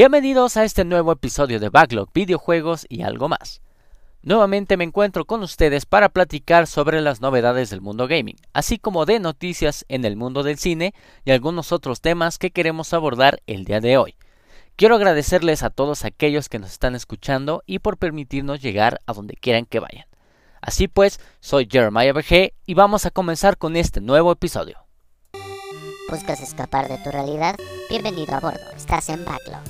[0.00, 3.60] Bienvenidos a este nuevo episodio de Backlog Videojuegos y algo más.
[4.22, 9.04] Nuevamente me encuentro con ustedes para platicar sobre las novedades del mundo gaming, así como
[9.04, 10.94] de noticias en el mundo del cine
[11.26, 14.16] y algunos otros temas que queremos abordar el día de hoy.
[14.74, 19.34] Quiero agradecerles a todos aquellos que nos están escuchando y por permitirnos llegar a donde
[19.34, 20.06] quieran que vayan.
[20.62, 24.78] Así pues, soy Jeremiah BG y vamos a comenzar con este nuevo episodio.
[26.10, 27.54] ¿Buscas escapar de tu realidad?
[27.88, 29.60] Bienvenido a bordo, estás en Backlog.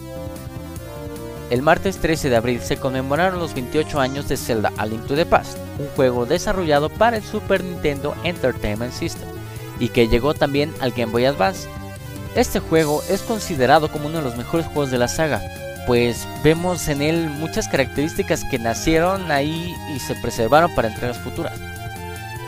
[1.51, 5.17] El martes 13 de abril se conmemoraron los 28 años de Zelda A Link to
[5.17, 9.29] the Past, un juego desarrollado para el Super Nintendo Entertainment System
[9.79, 11.69] y que llegó también al Game Boy Advance.
[12.35, 15.43] Este juego es considerado como uno de los mejores juegos de la saga,
[15.87, 21.61] pues vemos en él muchas características que nacieron ahí y se preservaron para entregas futuras.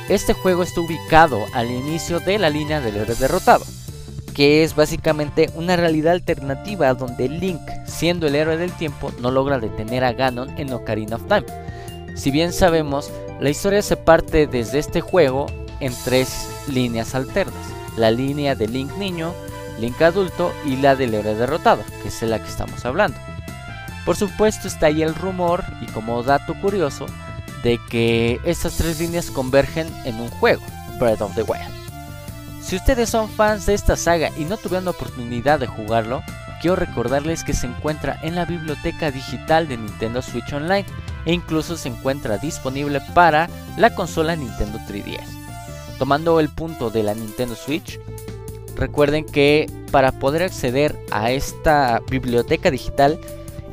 [0.09, 3.65] Este juego está ubicado al inicio de la línea del héroe derrotado,
[4.35, 9.59] que es básicamente una realidad alternativa donde Link, siendo el héroe del tiempo, no logra
[9.59, 11.45] detener a Ganon en Ocarina of Time.
[12.17, 13.11] Si bien sabemos,
[13.41, 15.47] la historia se parte desde este juego
[15.81, 17.67] en tres líneas alternas,
[17.97, 19.33] la línea de Link niño,
[19.81, 23.19] Link adulto y la del héroe derrotado, que es la que estamos hablando.
[24.05, 27.07] Por supuesto está ahí el rumor, y como dato curioso,
[27.63, 30.63] de que estas tres líneas convergen en un juego,
[30.99, 31.82] Breath of the Wild.
[32.63, 36.23] Si ustedes son fans de esta saga y no tuvieron la oportunidad de jugarlo,
[36.61, 40.87] quiero recordarles que se encuentra en la biblioteca digital de Nintendo Switch Online
[41.27, 45.27] e incluso se encuentra disponible para la consola Nintendo 3DS.
[45.99, 47.99] Tomando el punto de la Nintendo Switch,
[48.77, 53.21] recuerden que para poder acceder a esta biblioteca digital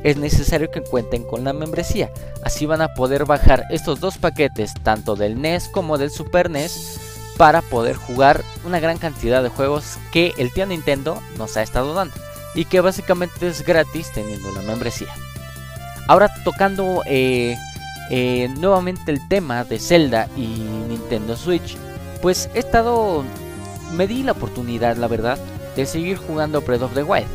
[0.02, 2.10] es necesario que cuenten con la membresía.
[2.42, 7.09] Así van a poder bajar estos dos paquetes, tanto del NES como del Super NES,
[7.40, 11.94] para poder jugar una gran cantidad de juegos que el tío Nintendo nos ha estado
[11.94, 12.14] dando
[12.54, 15.08] y que básicamente es gratis teniendo la membresía.
[16.06, 17.56] Ahora tocando eh,
[18.10, 21.78] eh, nuevamente el tema de Zelda y Nintendo Switch,
[22.20, 23.24] pues he estado,
[23.94, 25.38] me di la oportunidad, la verdad,
[25.76, 27.26] de seguir jugando Breath of the Wild,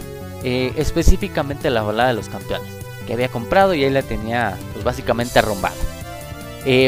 [0.44, 2.72] eh, específicamente la balada de los campeones,
[3.08, 5.74] que había comprado y ahí la tenía pues básicamente arrumbada.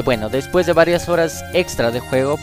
[0.05, 2.37] bueno, después de varias horas extra de juego,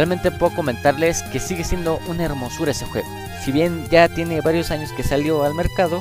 [0.00, 3.06] Realmente puedo comentarles que sigue siendo una hermosura ese juego.
[3.44, 6.00] Si bien ya tiene varios años que salió al mercado,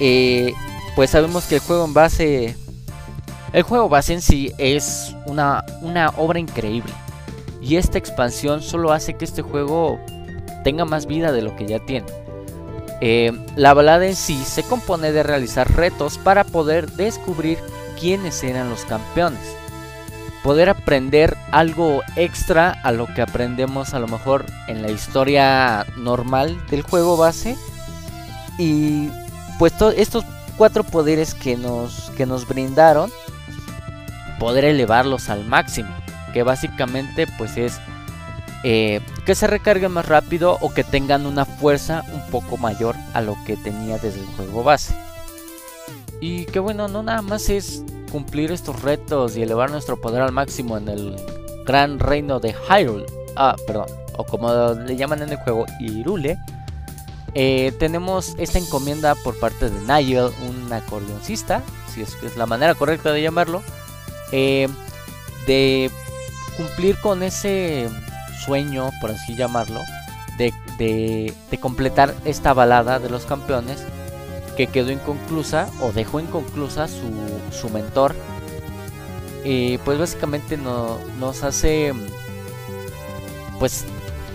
[0.00, 0.52] eh,
[0.96, 2.56] pues sabemos que el juego en base...
[3.52, 6.92] El juego base en sí es una, una obra increíble.
[7.60, 10.00] Y esta expansión solo hace que este juego
[10.64, 12.06] tenga más vida de lo que ya tiene.
[13.00, 17.58] Eh, la balada en sí se compone de realizar retos para poder descubrir
[18.00, 19.61] quiénes eran los campeones
[20.42, 26.60] poder aprender algo extra a lo que aprendemos a lo mejor en la historia normal
[26.68, 27.56] del juego base.
[28.58, 29.08] Y
[29.58, 30.24] pues estos
[30.56, 33.10] cuatro poderes que nos, que nos brindaron,
[34.38, 35.90] poder elevarlos al máximo.
[36.32, 37.78] Que básicamente pues es
[38.64, 43.20] eh, que se recarguen más rápido o que tengan una fuerza un poco mayor a
[43.20, 44.94] lo que tenía desde el juego base.
[46.20, 50.32] Y que bueno, no nada más es cumplir estos retos y elevar nuestro poder al
[50.32, 51.16] máximo en el
[51.64, 53.06] gran reino de Hyrule,
[53.36, 53.86] ah, perdón,
[54.18, 56.38] o como le llaman en el juego, Irule,
[57.34, 61.62] eh, tenemos esta encomienda por parte de Nigel, un acordeoncista,
[61.92, 63.62] si es la manera correcta de llamarlo,
[64.30, 64.68] eh,
[65.46, 65.90] de
[66.58, 67.88] cumplir con ese
[68.44, 69.80] sueño, por así llamarlo,
[70.36, 73.86] de, de completar esta balada de los campeones
[74.56, 77.10] que quedó inconclusa o dejó inconclusa su,
[77.50, 78.14] su mentor.
[79.44, 81.92] Y pues básicamente no, nos hace
[83.58, 83.84] pues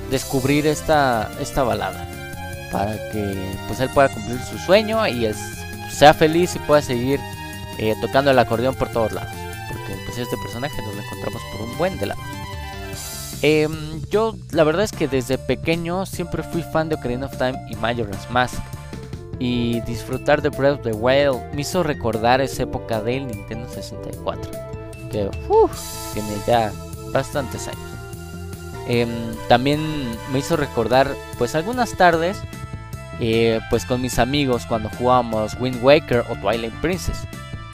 [0.09, 2.07] descubrir esta, esta balada
[2.71, 5.29] para que pues él pueda cumplir su sueño y
[5.89, 7.19] sea feliz y pueda seguir
[7.77, 9.33] eh, tocando el acordeón por todos lados.
[9.69, 12.23] Porque pues este personaje nos lo encontramos por un buen de lados.
[13.41, 17.59] Em, yo la verdad es que desde pequeño siempre fui fan de Ocarina of Time
[17.69, 18.61] y Majora's Mask
[19.39, 24.51] y disfrutar de Breath of the Wild me hizo recordar esa época del Nintendo 64,
[25.11, 25.29] que
[26.13, 26.71] tiene ya
[27.11, 27.81] bastantes años.
[28.87, 29.09] Em,
[29.49, 29.79] también
[30.31, 32.37] me hizo recordar pues algunas tardes
[33.19, 37.17] eh, pues con mis amigos cuando jugábamos Wind Waker o Twilight Princess.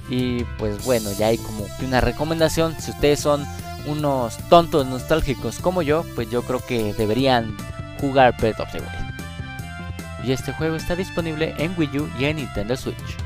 [0.09, 3.45] Y pues bueno, ya hay como una recomendación, si ustedes son
[3.85, 7.55] unos tontos nostálgicos como yo, pues yo creo que deberían
[7.99, 9.02] jugar Breath of the Wild
[10.23, 13.17] y este juego está disponible en Wii U y en Nintendo Switch.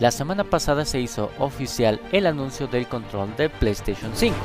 [0.00, 4.36] La semana pasada se hizo oficial el anuncio del control de PlayStation 5,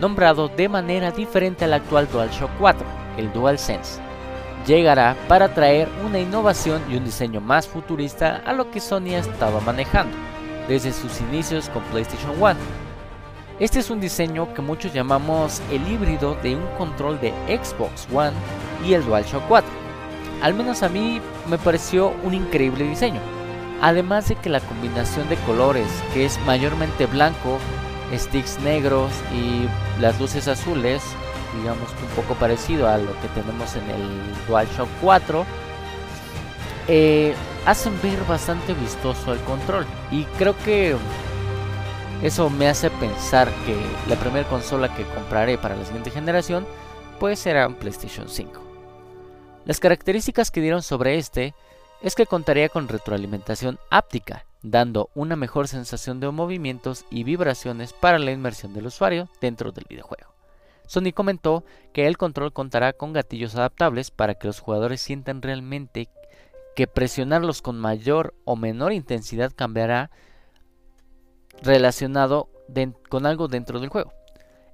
[0.00, 2.86] nombrado de manera diferente al actual DualShock 4,
[3.18, 4.00] el DualSense.
[4.66, 9.60] llegará para traer una innovación y un diseño más futurista a lo que Sony estaba
[9.60, 10.16] manejando
[10.66, 12.89] desde sus inicios con PlayStation 1.
[13.60, 18.32] Este es un diseño que muchos llamamos el híbrido de un control de Xbox One
[18.86, 19.70] y el DualShock 4.
[20.40, 23.20] Al menos a mí me pareció un increíble diseño.
[23.82, 27.58] Además de que la combinación de colores, que es mayormente blanco,
[28.16, 29.68] sticks negros y
[30.00, 31.02] las luces azules,
[31.58, 34.08] digamos un poco parecido a lo que tenemos en el
[34.48, 35.44] DualShock 4,
[36.88, 37.34] eh,
[37.66, 39.84] hacen ver bastante vistoso el control.
[40.10, 40.96] Y creo que
[42.22, 43.76] eso me hace pensar que
[44.08, 46.66] la primera consola que compraré para la siguiente generación
[47.18, 48.60] pues será un PlayStation 5.
[49.64, 51.54] Las características que dieron sobre este
[52.02, 58.18] es que contaría con retroalimentación áptica, dando una mejor sensación de movimientos y vibraciones para
[58.18, 60.34] la inmersión del usuario dentro del videojuego.
[60.86, 66.08] Sony comentó que el control contará con gatillos adaptables para que los jugadores sientan realmente
[66.76, 70.10] que presionarlos con mayor o menor intensidad cambiará
[71.62, 72.48] relacionado
[73.08, 74.12] con algo dentro del juego.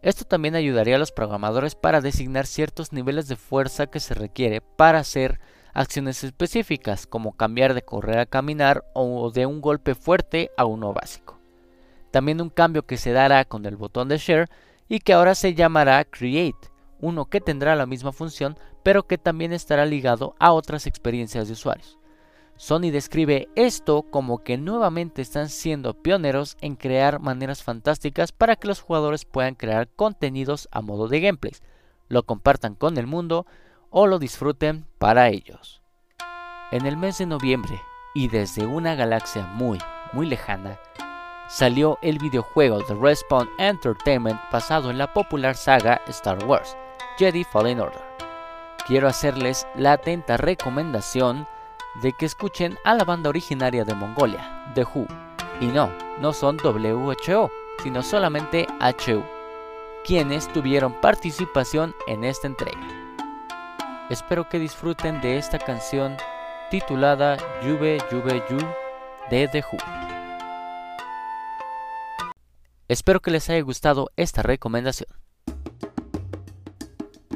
[0.03, 4.61] Esto también ayudaría a los programadores para designar ciertos niveles de fuerza que se requiere
[4.61, 5.41] para hacer
[5.73, 10.93] acciones específicas, como cambiar de correr a caminar o de un golpe fuerte a uno
[10.93, 11.39] básico.
[12.11, 14.49] También un cambio que se dará con el botón de Share
[14.89, 18.57] y que ahora se llamará Create, uno que tendrá la misma función
[18.87, 21.99] pero que también estará ligado a otras experiencias de usuarios.
[22.57, 28.69] Sony describe esto como que nuevamente están siendo pioneros en crear maneras fantásticas para que
[28.69, 31.63] los jugadores puedan crear contenidos a modo de gameplays,
[32.09, 33.47] lo compartan con el mundo
[33.91, 35.83] o lo disfruten para ellos.
[36.73, 37.79] En el mes de noviembre
[38.15, 39.79] y desde una galaxia muy,
[40.15, 40.81] muy lejana,
[41.49, 46.77] salió el videojuego de Respawn Entertainment basado en la popular saga Star Wars,
[47.19, 48.03] Jedi Fallen Order.
[48.87, 51.47] Quiero hacerles la atenta recomendación
[52.03, 55.07] de que escuchen a la banda originaria de Mongolia, The Who.
[55.61, 55.91] Y no,
[56.21, 57.51] no son WHO,
[57.83, 59.23] sino solamente HU,
[60.05, 62.81] quienes tuvieron participación en esta entrega.
[64.11, 66.17] Espero que disfruten de esta canción
[66.71, 68.59] titulada Juve Juve Yu
[69.31, 69.79] de The Who.
[72.89, 75.09] Espero que les haya gustado esta recomendación.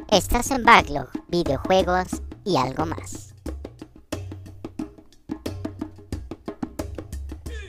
[0.09, 3.30] Estás en Backlog, videojuegos y algo más.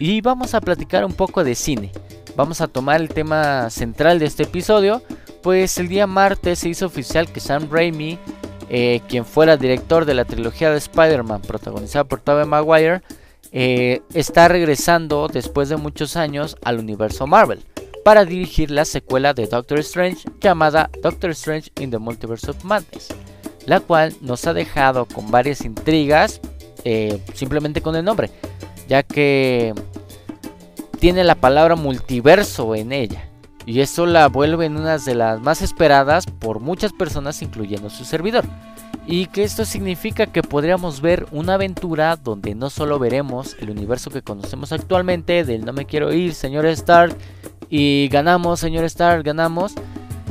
[0.04, 1.92] Y vamos a platicar un poco de cine.
[2.34, 5.00] Vamos a tomar el tema central de este episodio,
[5.44, 8.18] pues el día martes se hizo oficial que Sam Raimi,
[8.68, 13.02] eh, quien fuera director de la trilogía de Spider-Man protagonizada por Tobey Maguire,
[13.52, 17.64] eh, está regresando después de muchos años al universo Marvel
[18.04, 23.14] para dirigir la secuela de Doctor Strange llamada Doctor Strange in the Multiverse of Madness,
[23.66, 26.40] la cual nos ha dejado con varias intrigas
[26.82, 28.30] eh, simplemente con el nombre,
[28.88, 29.72] ya que
[31.02, 33.28] tiene la palabra multiverso en ella.
[33.66, 38.04] Y eso la vuelve en una de las más esperadas por muchas personas, incluyendo su
[38.04, 38.44] servidor.
[39.04, 44.12] Y que esto significa que podríamos ver una aventura donde no solo veremos el universo
[44.12, 47.16] que conocemos actualmente del no me quiero ir, señor Stark,
[47.68, 49.74] y ganamos, señor Star, ganamos,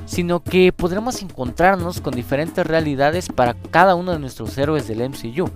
[0.06, 5.50] sino que podremos encontrarnos con diferentes realidades para cada uno de nuestros héroes del MCU.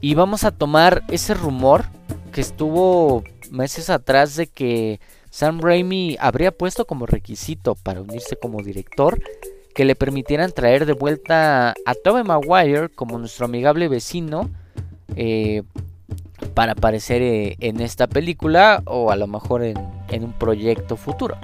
[0.00, 1.84] Y vamos a tomar ese rumor
[2.32, 8.62] que estuvo meses atrás de que Sam Raimi habría puesto como requisito para unirse como
[8.62, 9.20] director
[9.74, 14.48] que le permitieran traer de vuelta a Tobey Maguire como nuestro amigable vecino
[15.16, 15.62] eh,
[16.54, 19.76] para aparecer eh, en esta película o a lo mejor en,
[20.22, 21.36] un proyecto futuro.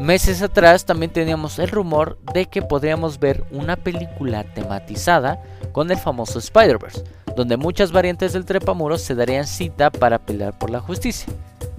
[0.00, 5.96] Meses atrás también teníamos el rumor de que podríamos ver una película tematizada con el
[5.96, 7.02] famoso Spider-Verse,
[7.36, 11.32] donde muchas variantes del trepamuros se darían cita para pelear por la justicia.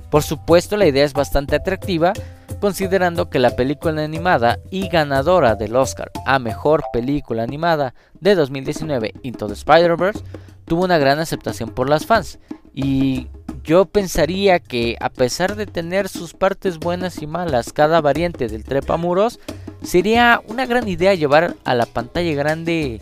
[0.10, 2.14] Por supuesto, la idea es bastante atractiva,
[2.62, 9.16] considerando que la película animada y ganadora del Oscar a Mejor Película Animada de 2019,
[9.24, 10.24] Into the Spider-Verse,
[10.66, 12.40] tuvo una gran aceptación por las fans.
[12.74, 13.28] Y
[13.64, 18.64] yo pensaría que a pesar de tener sus partes buenas y malas cada variante del
[18.64, 19.40] trepamuros,
[19.84, 23.02] sería una gran idea llevar a la pantalla grande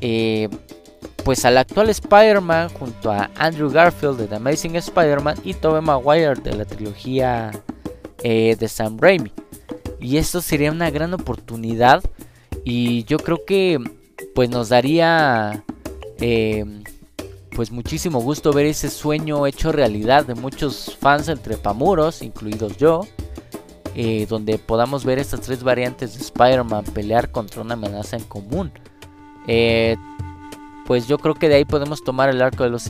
[0.00, 0.48] eh,
[1.24, 6.34] pues al actual Spider-Man junto a Andrew Garfield de The Amazing Spider-Man y Tobey Maguire
[6.34, 7.50] de la trilogía
[8.22, 9.32] eh, de Sam Raimi.
[10.00, 12.02] Y esto sería una gran oportunidad
[12.64, 13.78] y yo creo que
[14.34, 15.64] pues nos daría
[16.20, 16.64] eh,
[17.54, 23.06] pues muchísimo gusto ver ese sueño hecho realidad de muchos fans entre Pamuros, incluidos yo,
[23.94, 28.72] eh, donde podamos ver estas tres variantes de Spider-Man pelear contra una amenaza en común.
[29.46, 29.96] Eh,
[30.86, 32.82] pues yo creo que de ahí podemos tomar el arco de los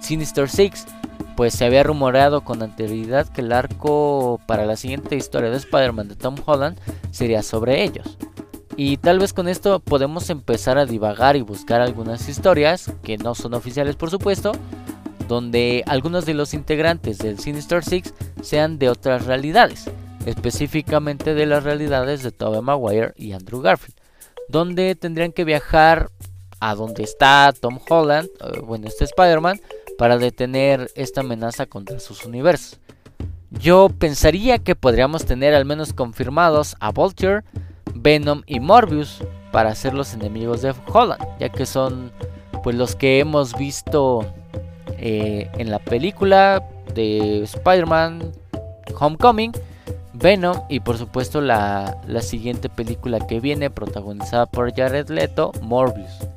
[0.00, 0.86] Sinister Six.
[1.36, 6.08] Pues se había rumoreado con anterioridad que el arco para la siguiente historia de Spider-Man
[6.08, 6.78] de Tom Holland
[7.10, 8.18] sería sobre ellos.
[8.76, 13.34] Y tal vez con esto podemos empezar a divagar y buscar algunas historias, que no
[13.34, 14.52] son oficiales por supuesto,
[15.28, 19.90] donde algunos de los integrantes del Sinister Six sean de otras realidades,
[20.26, 23.96] específicamente de las realidades de Tobey Maguire y Andrew Garfield,
[24.48, 26.10] donde tendrían que viajar
[26.62, 29.60] a donde está Tom Holland, eh, bueno, este Spider-Man,
[29.98, 32.78] para detener esta amenaza contra sus universos.
[33.50, 37.42] Yo pensaría que podríamos tener al menos confirmados a Vulture,
[37.94, 42.12] Venom y Morbius para ser los enemigos de Holland, ya que son
[42.62, 44.24] pues los que hemos visto
[44.98, 46.64] eh, en la película
[46.94, 48.32] de Spider-Man
[48.98, 49.50] Homecoming,
[50.12, 56.31] Venom y por supuesto la, la siguiente película que viene protagonizada por Jared Leto, Morbius.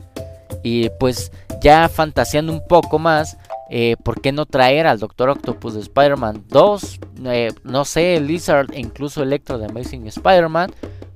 [0.65, 1.31] Y pues
[1.61, 3.37] ya fantaseando un poco más,
[3.69, 6.99] eh, ¿por qué no traer al Doctor Octopus de Spider-Man 2?
[7.25, 10.73] Eh, no sé, Lizard e incluso Electro de Amazing Spider-Man.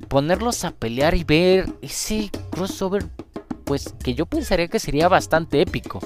[0.07, 3.07] Ponerlos a pelear y ver ese crossover,
[3.63, 5.99] pues que yo pensaría que sería bastante épico.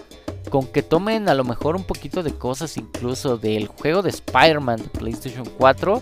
[0.49, 4.83] Con que tomen a lo mejor un poquito de cosas incluso del juego de Spider-Man
[4.83, 6.01] de PlayStation 4.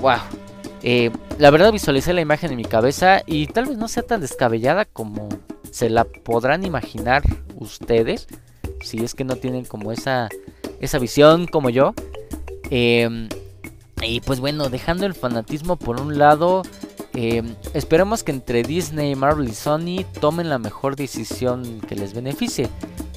[0.00, 0.18] ¡Wow!
[0.84, 4.20] Eh, la verdad visualicé la imagen en mi cabeza y tal vez no sea tan
[4.20, 5.28] descabellada como
[5.76, 7.22] se la podrán imaginar
[7.56, 8.28] ustedes,
[8.80, 10.30] si es que no tienen como esa,
[10.80, 11.92] esa visión como yo.
[12.70, 13.28] Em,
[14.00, 16.62] y pues bueno, dejando el fanatismo por un lado,
[17.12, 22.70] em, esperemos que entre Disney, Marvel y Sony tomen la mejor decisión que les beneficie.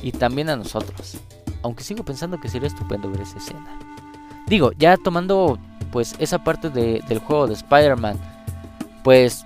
[0.04, 1.18] Y también a nosotros.
[1.64, 3.80] Aunque sigo pensando que sería estupendo ver esa escena.
[4.48, 5.58] Digo, ya tomando
[5.94, 8.20] pues esa parte del juego de Spider-Man.
[9.06, 9.46] Pues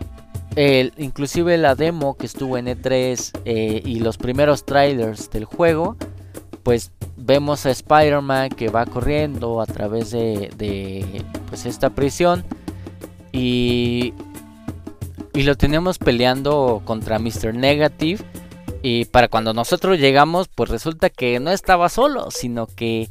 [0.56, 5.98] inclusive la demo que estuvo en E3 eh, y los primeros trailers del juego,
[6.64, 12.44] pues vemos a Spider-Man que va corriendo a través de, pues esta prisión
[13.32, 14.14] y,
[15.34, 17.54] y lo tenemos peleando contra Mr.
[17.54, 18.24] Negative.
[18.86, 23.10] Y para cuando nosotros llegamos, pues resulta que no estaba solo, sino que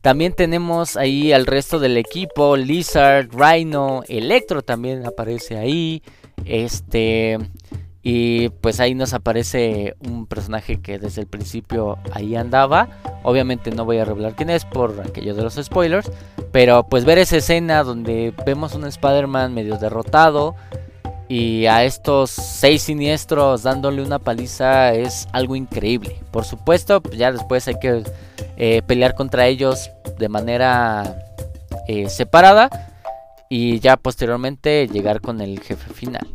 [0.00, 6.02] también tenemos ahí al resto del equipo, Lizard, Rhino, Electro también aparece ahí.
[6.44, 7.38] Este.
[8.02, 12.88] Y pues ahí nos aparece un personaje que desde el principio ahí andaba.
[13.24, 16.10] Obviamente no voy a revelar quién es por aquello de los spoilers.
[16.50, 20.56] Pero pues ver esa escena donde vemos un Spider-Man medio derrotado.
[21.30, 26.16] Y a estos seis siniestros dándole una paliza es algo increíble.
[26.32, 28.02] Por supuesto, pues, ya después hay que
[28.56, 31.22] eh, pelear contra ellos de manera
[31.86, 32.68] eh, separada
[33.48, 36.26] y ya posteriormente llegar con el jefe final.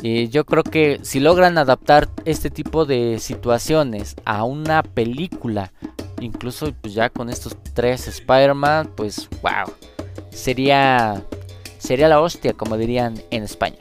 [0.00, 5.70] Y yo creo que si logran adaptar este tipo de situaciones a una película,
[6.18, 9.70] incluso pues ya con estos tres Spider-Man, pues wow,
[10.30, 11.22] sería
[11.76, 13.76] sería la hostia, como dirían en España.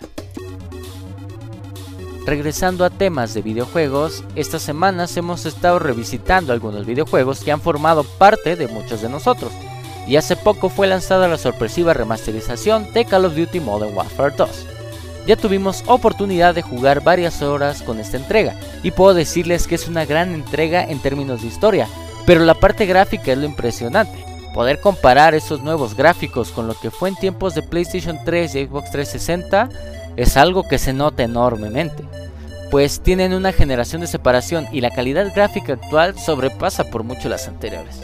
[2.26, 8.06] Regresando a temas de videojuegos, estas semanas hemos estado revisitando algunos videojuegos que han formado
[8.06, 9.52] parte de muchos de nosotros
[10.08, 14.50] y hace poco fue lanzada la sorpresiva remasterización de Call of Duty Modern Warfare 2.
[15.28, 19.88] Ya tuvimos oportunidad de jugar varias horas con esta entrega y puedo decirles que es
[19.90, 21.88] una gran entrega en términos de historia,
[22.26, 24.24] pero la parte gráfica es lo impresionante.
[24.54, 28.66] Poder comparar esos nuevos gráficos con lo que fue en tiempos de PlayStation 3 y
[28.66, 29.70] Xbox 360
[30.18, 32.04] es algo que se nota enormemente,
[32.72, 37.48] pues tienen una generación de separación y la calidad gráfica actual sobrepasa por mucho las
[37.48, 38.02] anteriores.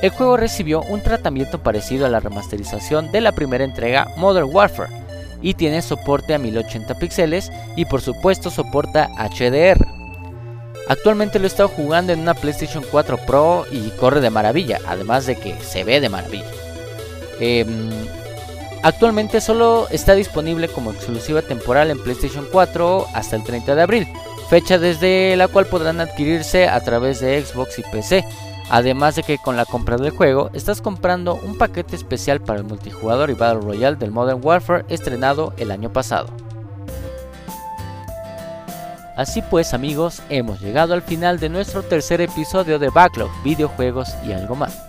[0.00, 4.92] El juego recibió un tratamiento parecido a la remasterización de la primera entrega Modern Warfare
[5.42, 9.86] y tiene soporte a 1080 píxeles y por supuesto soporta HDR.
[10.88, 15.26] Actualmente lo he estado jugando en una PlayStation 4 Pro y corre de maravilla, además
[15.26, 16.50] de que se ve de maravilla.
[17.40, 17.90] Em,
[18.82, 24.08] actualmente solo está disponible como exclusiva temporal en PlayStation 4 hasta el 30 de abril,
[24.48, 28.24] fecha desde la cual podrán adquirirse a través de Xbox y PC
[28.70, 32.66] Además de que con la compra del juego estás comprando un paquete especial para el
[32.66, 36.28] multijugador y Battle Royale del Modern Warfare estrenado el año pasado.
[39.16, 44.32] Así pues amigos, hemos llegado al final de nuestro tercer episodio de Backlog, videojuegos y
[44.32, 44.87] algo más.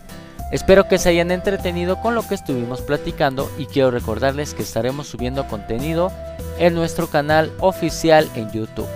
[0.51, 5.07] Espero que se hayan entretenido con lo que estuvimos platicando y quiero recordarles que estaremos
[5.07, 6.11] subiendo contenido
[6.57, 8.87] en nuestro canal oficial en YouTube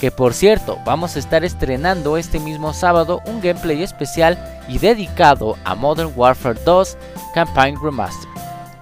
[0.00, 5.56] que por cierto vamos a estar estrenando este mismo sábado un gameplay especial y dedicado
[5.64, 6.96] a Modern Warfare 2
[7.34, 8.28] Campaign Remaster.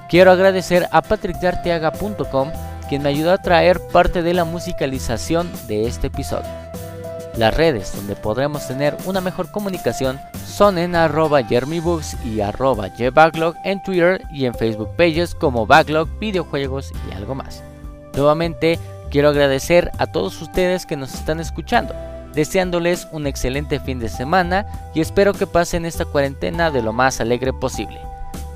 [0.08, 2.50] Quiero agradecer a patrickdarteaga.com
[2.88, 6.63] quien me ayudó a traer parte de la musicalización de este episodio.
[7.36, 13.56] Las redes donde podremos tener una mejor comunicación son en arroba jermybooks y arroba jbacklog
[13.64, 17.64] en Twitter y en Facebook pages como Backlog, videojuegos y algo más.
[18.14, 18.78] Nuevamente,
[19.10, 21.92] quiero agradecer a todos ustedes que nos están escuchando,
[22.34, 27.20] deseándoles un excelente fin de semana y espero que pasen esta cuarentena de lo más
[27.20, 28.00] alegre posible.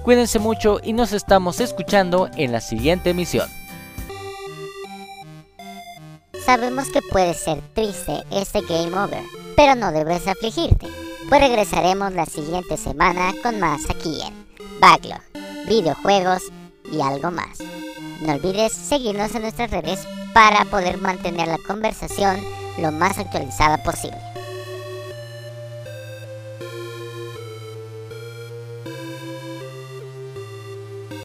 [0.05, 3.58] Cuídense mucho y nos estamos escuchando en la siguiente emisión.
[6.49, 9.23] Sabemos que puede ser triste este game over,
[9.55, 10.87] pero no debes afligirte,
[11.29, 14.47] pues regresaremos la siguiente semana con más aquí en
[14.81, 15.21] Backlog,
[15.69, 16.45] videojuegos
[16.91, 17.59] y algo más.
[18.23, 22.41] No olvides seguirnos en nuestras redes para poder mantener la conversación
[22.79, 24.17] lo más actualizada posible.